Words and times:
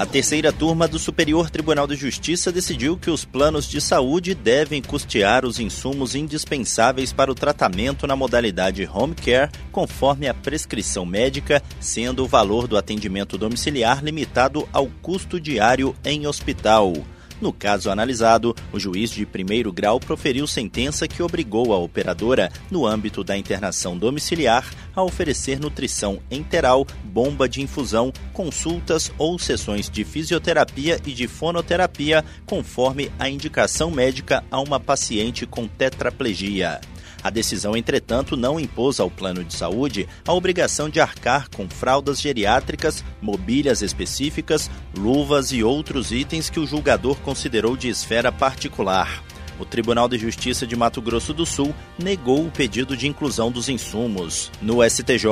A 0.00 0.06
terceira 0.06 0.50
turma 0.50 0.88
do 0.88 0.98
Superior 0.98 1.50
Tribunal 1.50 1.86
de 1.86 1.94
Justiça 1.94 2.50
decidiu 2.50 2.96
que 2.96 3.10
os 3.10 3.26
planos 3.26 3.68
de 3.68 3.82
saúde 3.82 4.34
devem 4.34 4.80
custear 4.80 5.44
os 5.44 5.60
insumos 5.60 6.14
indispensáveis 6.14 7.12
para 7.12 7.30
o 7.30 7.34
tratamento 7.34 8.06
na 8.06 8.16
modalidade 8.16 8.88
home 8.90 9.14
care, 9.14 9.50
conforme 9.70 10.26
a 10.26 10.32
prescrição 10.32 11.04
médica, 11.04 11.62
sendo 11.78 12.24
o 12.24 12.26
valor 12.26 12.66
do 12.66 12.78
atendimento 12.78 13.36
domiciliar 13.36 14.02
limitado 14.02 14.66
ao 14.72 14.86
custo 15.02 15.38
diário 15.38 15.94
em 16.02 16.26
hospital. 16.26 16.94
No 17.40 17.52
caso 17.52 17.90
analisado, 17.90 18.54
o 18.72 18.78
juiz 18.78 19.10
de 19.10 19.24
primeiro 19.24 19.72
grau 19.72 19.98
proferiu 19.98 20.46
sentença 20.46 21.08
que 21.08 21.22
obrigou 21.22 21.72
a 21.72 21.78
operadora, 21.78 22.52
no 22.70 22.86
âmbito 22.86 23.24
da 23.24 23.36
internação 23.36 23.96
domiciliar, 23.96 24.68
a 24.94 25.02
oferecer 25.02 25.58
nutrição 25.58 26.20
enteral, 26.30 26.86
bomba 27.04 27.48
de 27.48 27.62
infusão, 27.62 28.12
consultas 28.32 29.10
ou 29.16 29.38
sessões 29.38 29.88
de 29.88 30.04
fisioterapia 30.04 31.00
e 31.06 31.12
de 31.12 31.26
fonoterapia, 31.26 32.24
conforme 32.44 33.10
a 33.18 33.28
indicação 33.28 33.90
médica 33.90 34.44
a 34.50 34.60
uma 34.60 34.78
paciente 34.78 35.46
com 35.46 35.66
tetraplegia. 35.66 36.80
A 37.22 37.30
decisão, 37.30 37.76
entretanto, 37.76 38.36
não 38.36 38.58
impôs 38.58 38.98
ao 38.98 39.10
plano 39.10 39.44
de 39.44 39.54
saúde 39.54 40.08
a 40.26 40.32
obrigação 40.32 40.88
de 40.88 41.00
arcar 41.00 41.48
com 41.50 41.68
fraldas 41.68 42.20
geriátricas, 42.20 43.04
mobílias 43.20 43.82
específicas, 43.82 44.70
luvas 44.96 45.52
e 45.52 45.62
outros 45.62 46.12
itens 46.12 46.48
que 46.48 46.58
o 46.58 46.66
julgador 46.66 47.16
considerou 47.20 47.76
de 47.76 47.88
esfera 47.88 48.32
particular. 48.32 49.22
O 49.60 49.64
Tribunal 49.66 50.08
de 50.08 50.16
Justiça 50.16 50.66
de 50.66 50.74
Mato 50.74 51.02
Grosso 51.02 51.34
do 51.34 51.44
Sul 51.44 51.74
negou 51.98 52.46
o 52.46 52.50
pedido 52.50 52.96
de 52.96 53.06
inclusão 53.06 53.52
dos 53.52 53.68
insumos. 53.68 54.50
No 54.62 54.82
STJ, 54.82 55.26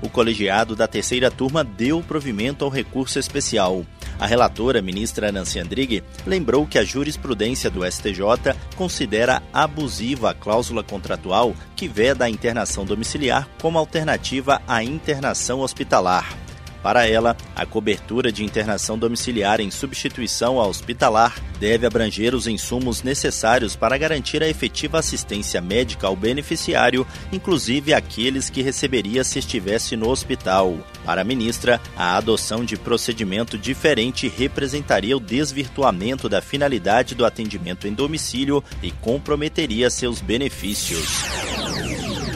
o 0.00 0.08
colegiado 0.08 0.74
da 0.74 0.88
terceira 0.88 1.30
turma 1.30 1.62
deu 1.62 2.02
provimento 2.02 2.64
ao 2.64 2.70
recurso 2.70 3.18
especial. 3.18 3.84
A 4.18 4.26
relatora, 4.26 4.80
ministra 4.80 5.32
Nancy 5.32 5.58
Andrighi, 5.58 6.02
lembrou 6.26 6.66
que 6.66 6.78
a 6.78 6.84
jurisprudência 6.84 7.70
do 7.70 7.84
STJ 7.84 8.54
considera 8.76 9.42
abusiva 9.52 10.30
a 10.30 10.34
cláusula 10.34 10.82
contratual 10.82 11.54
que 11.74 11.88
veda 11.88 12.24
a 12.24 12.30
internação 12.30 12.84
domiciliar 12.84 13.48
como 13.60 13.78
alternativa 13.78 14.62
à 14.66 14.82
internação 14.82 15.60
hospitalar. 15.60 16.43
Para 16.84 17.08
ela, 17.08 17.34
a 17.56 17.64
cobertura 17.64 18.30
de 18.30 18.44
internação 18.44 18.98
domiciliar 18.98 19.58
em 19.58 19.70
substituição 19.70 20.60
à 20.60 20.66
hospitalar 20.66 21.34
deve 21.58 21.86
abranger 21.86 22.34
os 22.34 22.46
insumos 22.46 23.02
necessários 23.02 23.74
para 23.74 23.96
garantir 23.96 24.42
a 24.42 24.48
efetiva 24.48 24.98
assistência 24.98 25.62
médica 25.62 26.06
ao 26.06 26.14
beneficiário, 26.14 27.06
inclusive 27.32 27.94
aqueles 27.94 28.50
que 28.50 28.60
receberia 28.60 29.24
se 29.24 29.38
estivesse 29.38 29.96
no 29.96 30.10
hospital. 30.10 30.76
Para 31.06 31.22
a 31.22 31.24
ministra, 31.24 31.80
a 31.96 32.18
adoção 32.18 32.62
de 32.62 32.76
procedimento 32.76 33.56
diferente 33.56 34.28
representaria 34.28 35.16
o 35.16 35.20
desvirtuamento 35.20 36.28
da 36.28 36.42
finalidade 36.42 37.14
do 37.14 37.24
atendimento 37.24 37.88
em 37.88 37.94
domicílio 37.94 38.62
e 38.82 38.90
comprometeria 38.90 39.88
seus 39.88 40.20
benefícios. 40.20 41.24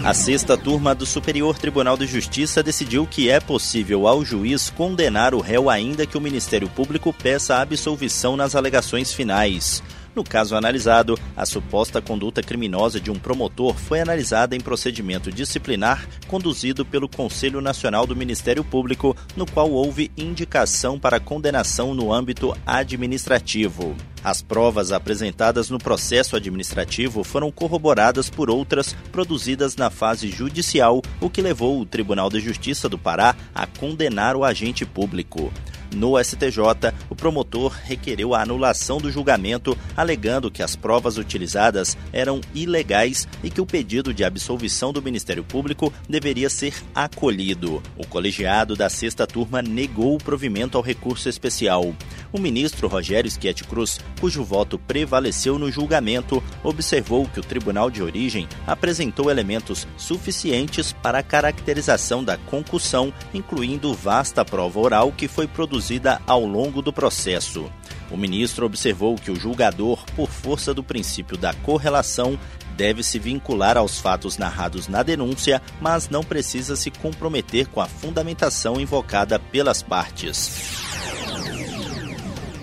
A 0.09 0.15
sexta 0.15 0.57
turma 0.57 0.95
do 0.95 1.05
Superior 1.05 1.59
Tribunal 1.59 1.95
de 1.95 2.07
Justiça 2.07 2.63
decidiu 2.63 3.07
que 3.07 3.29
é 3.29 3.39
possível 3.39 4.07
ao 4.09 4.25
juiz 4.25 4.71
condenar 4.71 5.35
o 5.35 5.39
réu 5.39 5.69
ainda 5.69 6.07
que 6.07 6.17
o 6.17 6.21
Ministério 6.21 6.67
Público 6.67 7.13
peça 7.13 7.59
absolvição 7.59 8.35
nas 8.35 8.55
alegações 8.55 9.13
finais. 9.13 9.83
No 10.19 10.25
caso 10.25 10.57
analisado, 10.57 11.17
a 11.37 11.47
suposta 11.47 12.03
conduta 12.03 12.43
criminosa 12.43 13.01
de 13.01 13.09
um 13.09 13.15
promotor 13.15 13.77
foi 13.77 14.01
analisada 14.01 14.57
em 14.57 14.61
procedimento 14.61 15.31
disciplinar 15.31 16.09
conduzido 16.27 16.85
pelo 16.85 17.09
Conselho 17.09 17.61
Nacional 17.61 18.05
do 18.05 18.17
Ministério 18.17 18.65
Público, 18.65 19.17
no 19.37 19.47
qual 19.47 19.71
houve 19.71 20.11
indicação 20.17 20.99
para 20.99 21.21
condenação 21.21 21.95
no 21.95 22.13
âmbito 22.13 22.53
administrativo. 22.67 23.95
As 24.25 24.43
provas 24.43 24.91
apresentadas 24.91 25.71
no 25.71 25.79
processo 25.79 26.35
administrativo 26.35 27.23
foram 27.23 27.53
corroboradas 27.53 28.29
por 28.29 28.51
outras 28.51 28.97
produzidas 29.13 29.77
na 29.77 29.89
fase 29.89 30.29
judicial, 30.29 31.01
o 31.21 31.31
que 31.31 31.41
levou 31.41 31.81
o 31.81 31.87
Tribunal 31.87 32.29
de 32.29 32.41
Justiça 32.41 32.89
do 32.89 32.99
Pará 32.99 33.37
a 33.55 33.69
condenar 33.69 34.35
o 34.35 34.45
agente 34.45 34.85
público. 34.85 35.53
No 35.95 36.23
STJ, 36.23 36.93
o 37.09 37.15
promotor 37.15 37.73
requereu 37.85 38.35
a 38.35 38.43
anulação 38.43 38.99
do 38.99 39.11
julgamento, 39.11 39.77
alegando 39.97 40.51
que 40.51 40.63
as 40.63 40.77
provas 40.77 41.17
utilizadas 41.17 41.97
eram 42.13 42.41
ilegais 42.55 43.27
e 43.43 43.51
que 43.51 43.61
o 43.61 43.67
pedido 43.67 44.13
de 44.13 44.25
absolvição 44.25 44.93
do 44.93 45.03
Ministério 45.03 45.43
Público 45.43 45.93
deveria 46.09 46.51
ser 46.51 46.75
acolhido. 46.95 47.83
O 47.97 48.07
colegiado 48.07 48.77
da 48.77 48.89
sexta 48.89 49.27
turma 49.27 49.63
negou 49.63 50.15
o 50.17 50.23
provimento 50.23 50.77
ao 50.77 50.85
recurso 50.85 51.29
especial. 51.29 51.95
O 52.31 52.39
ministro 52.39 52.89
Rogério 52.89 53.31
Schietti 53.31 53.65
Cruz, 53.65 53.99
cujo 54.21 54.45
voto 54.45 54.79
prevaleceu 54.79 55.59
no 55.59 55.71
julgamento, 55.71 56.43
observou 56.63 57.27
que 57.27 57.41
o 57.41 57.43
tribunal 57.43 57.91
de 57.91 58.03
origem 58.03 58.47
apresentou 58.67 59.31
elementos 59.31 59.89
suficientes 59.97 60.93
para 60.93 61.21
a 61.21 61.23
caracterização 61.23 62.23
da 62.23 62.37
concussão, 62.37 63.13
incluindo 63.33 63.95
vasta 63.95 64.45
prova 64.45 64.79
oral 64.79 65.11
que 65.11 65.27
foi 65.27 65.47
produzida 65.47 66.21
ao 66.27 66.45
longo 66.45 66.83
do 66.83 66.93
processo. 66.93 67.71
O 68.11 68.17
ministro 68.17 68.67
observou 68.67 69.17
que 69.17 69.31
o 69.31 69.37
julgador, 69.37 70.05
por 70.17 70.29
força 70.29 70.75
do 70.75 70.83
princípio 70.83 71.37
da 71.37 71.55
correlação, 71.55 72.39
deve 72.77 73.03
se 73.03 73.19
vincular 73.19 73.77
aos 73.77 73.99
fatos 73.99 74.39
narrados 74.39 74.87
na 74.87 75.03
denúncia, 75.03 75.61
mas 75.81 76.09
não 76.09 76.23
precisa 76.23 76.77
se 76.77 76.91
comprometer 76.91 77.67
com 77.67 77.81
a 77.81 77.87
fundamentação 77.87 78.81
invocada 78.81 79.39
pelas 79.39 79.83
partes. 79.83 80.79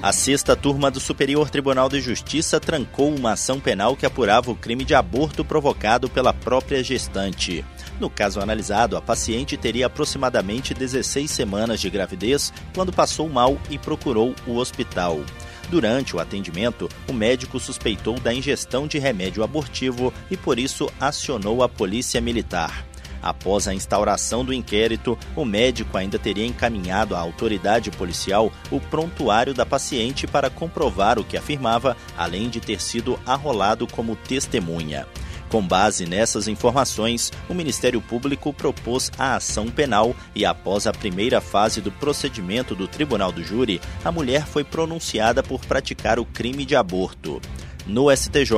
A 0.02 0.12
sexta 0.12 0.56
turma 0.56 0.92
do 0.92 1.00
Superior 1.00 1.50
Tribunal 1.50 1.90
de 1.90 2.00
Justiça 2.00 2.60
trancou 2.60 3.14
uma 3.14 3.32
ação 3.32 3.60
penal 3.60 3.96
que 3.96 4.06
apurava 4.06 4.52
o 4.52 4.56
crime 4.56 4.84
de 4.84 4.94
aborto 4.94 5.44
provocado 5.44 6.10
pela 6.10 6.34
própria 6.34 6.84
gestante. 6.84 7.66
No 8.00 8.10
caso 8.10 8.40
analisado, 8.40 8.98
a 8.98 9.02
paciente 9.02 9.58
teria 9.58 9.88
aproximadamente 9.88 10.74
16 10.74 11.32
semanas 11.32 11.80
de 11.80 11.90
gravidez 11.90 12.54
quando 12.74 12.94
passou 12.94 13.28
mal 13.30 13.58
e 13.70 13.80
procurou 13.80 14.36
o 14.46 14.58
hospital. 14.58 15.22
Durante 15.70 16.16
o 16.16 16.20
atendimento, 16.20 16.88
o 17.10 17.14
médico 17.14 17.60
suspeitou 17.60 18.20
da 18.20 18.34
ingestão 18.34 18.86
de 18.86 19.00
remédio 19.00 19.44
abortivo 19.44 20.14
e 20.30 20.38
por 20.38 20.60
isso 20.60 20.92
acionou 21.00 21.64
a 21.64 21.70
polícia 21.70 22.22
militar. 22.22 22.86
Após 23.26 23.68
a 23.68 23.74
instauração 23.74 24.46
do 24.46 24.54
inquérito, 24.54 25.18
o 25.36 25.44
médico 25.44 25.98
ainda 25.98 26.20
teria 26.20 26.46
encaminhado 26.46 27.16
à 27.16 27.20
autoridade 27.20 27.90
policial 27.90 28.52
o 28.70 28.80
prontuário 28.80 29.52
da 29.52 29.66
paciente 29.66 30.28
para 30.28 30.48
comprovar 30.48 31.18
o 31.18 31.24
que 31.24 31.36
afirmava, 31.36 31.98
além 32.16 32.50
de 32.50 32.60
ter 32.60 32.80
sido 32.80 33.20
arrolado 33.26 33.88
como 33.88 34.16
testemunha. 34.16 35.08
Com 35.50 35.66
base 35.66 36.06
nessas 36.06 36.48
informações, 36.48 37.32
o 37.50 37.54
Ministério 37.56 38.00
Público 38.00 38.54
propôs 38.54 39.12
a 39.18 39.36
ação 39.36 39.68
penal 39.68 40.16
e, 40.36 40.46
após 40.46 40.86
a 40.86 40.92
primeira 40.92 41.42
fase 41.42 41.82
do 41.82 41.92
procedimento 41.92 42.76
do 42.76 42.88
Tribunal 42.88 43.32
do 43.32 43.44
Júri, 43.44 43.82
a 44.04 44.12
mulher 44.12 44.46
foi 44.46 44.64
pronunciada 44.64 45.42
por 45.42 45.66
praticar 45.66 46.20
o 46.20 46.26
crime 46.26 46.64
de 46.64 46.76
aborto. 46.76 47.42
No 47.86 48.10
STJ, 48.10 48.52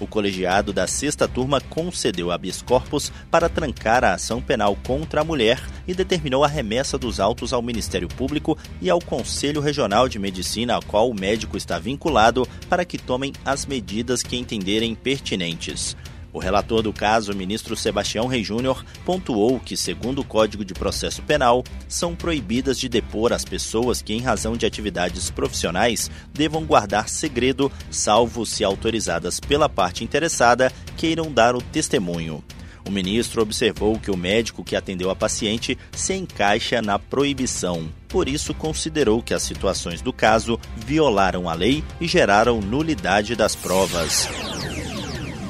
o 0.00 0.06
colegiado 0.06 0.72
da 0.72 0.86
sexta 0.86 1.26
turma 1.26 1.60
concedeu 1.60 2.30
habeas 2.30 2.60
corpus 2.60 3.10
para 3.30 3.48
trancar 3.48 4.04
a 4.04 4.12
ação 4.12 4.42
penal 4.42 4.76
contra 4.86 5.22
a 5.22 5.24
mulher 5.24 5.62
e 5.88 5.94
determinou 5.94 6.44
a 6.44 6.48
remessa 6.48 6.98
dos 6.98 7.18
autos 7.18 7.52
ao 7.54 7.62
Ministério 7.62 8.08
Público 8.08 8.56
e 8.80 8.90
ao 8.90 9.00
Conselho 9.00 9.62
Regional 9.62 10.08
de 10.08 10.18
Medicina, 10.18 10.74
ao 10.74 10.82
qual 10.82 11.08
o 11.08 11.18
médico 11.18 11.56
está 11.56 11.78
vinculado, 11.78 12.46
para 12.68 12.84
que 12.84 12.98
tomem 12.98 13.32
as 13.44 13.64
medidas 13.64 14.22
que 14.22 14.36
entenderem 14.36 14.94
pertinentes. 14.94 15.96
O 16.36 16.38
relator 16.38 16.82
do 16.82 16.92
caso, 16.92 17.32
o 17.32 17.34
ministro 17.34 17.74
Sebastião 17.74 18.26
Rei 18.26 18.44
Júnior, 18.44 18.84
pontuou 19.06 19.58
que, 19.58 19.74
segundo 19.74 20.18
o 20.18 20.24
Código 20.24 20.66
de 20.66 20.74
Processo 20.74 21.22
Penal, 21.22 21.64
são 21.88 22.14
proibidas 22.14 22.78
de 22.78 22.90
depor 22.90 23.32
as 23.32 23.42
pessoas 23.42 24.02
que, 24.02 24.12
em 24.12 24.20
razão 24.20 24.54
de 24.54 24.66
atividades 24.66 25.30
profissionais, 25.30 26.10
devam 26.34 26.66
guardar 26.66 27.08
segredo, 27.08 27.72
salvo 27.90 28.44
se 28.44 28.62
autorizadas 28.62 29.40
pela 29.40 29.66
parte 29.66 30.04
interessada, 30.04 30.70
queiram 30.94 31.32
dar 31.32 31.56
o 31.56 31.62
testemunho. 31.62 32.44
O 32.86 32.90
ministro 32.90 33.40
observou 33.40 33.98
que 33.98 34.10
o 34.10 34.16
médico 34.16 34.62
que 34.62 34.76
atendeu 34.76 35.08
a 35.08 35.16
paciente 35.16 35.78
se 35.90 36.12
encaixa 36.12 36.82
na 36.82 36.98
proibição. 36.98 37.88
Por 38.08 38.28
isso, 38.28 38.52
considerou 38.52 39.22
que 39.22 39.32
as 39.32 39.42
situações 39.42 40.02
do 40.02 40.12
caso 40.12 40.60
violaram 40.76 41.48
a 41.48 41.54
lei 41.54 41.82
e 41.98 42.06
geraram 42.06 42.60
nulidade 42.60 43.34
das 43.34 43.56
provas. 43.56 44.28